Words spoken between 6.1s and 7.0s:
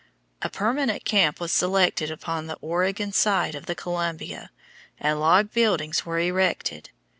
erected.